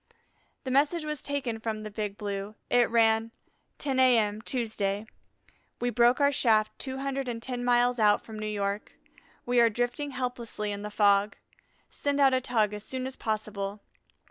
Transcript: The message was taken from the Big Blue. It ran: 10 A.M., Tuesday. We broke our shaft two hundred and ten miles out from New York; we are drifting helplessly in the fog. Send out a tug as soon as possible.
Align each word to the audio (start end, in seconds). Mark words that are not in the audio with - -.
The 0.63 0.71
message 0.71 1.05
was 1.05 1.21
taken 1.21 1.59
from 1.59 1.83
the 1.83 1.91
Big 1.91 2.17
Blue. 2.17 2.55
It 2.71 2.89
ran: 2.89 3.29
10 3.77 3.99
A.M., 3.99 4.41
Tuesday. 4.41 5.05
We 5.79 5.91
broke 5.91 6.19
our 6.19 6.31
shaft 6.31 6.79
two 6.79 6.97
hundred 6.97 7.27
and 7.27 7.39
ten 7.39 7.63
miles 7.63 7.99
out 7.99 8.23
from 8.25 8.39
New 8.39 8.47
York; 8.47 8.93
we 9.45 9.59
are 9.59 9.69
drifting 9.69 10.09
helplessly 10.09 10.71
in 10.71 10.81
the 10.81 10.89
fog. 10.89 11.35
Send 11.87 12.19
out 12.19 12.33
a 12.33 12.41
tug 12.41 12.73
as 12.73 12.83
soon 12.83 13.05
as 13.05 13.15
possible. 13.15 13.79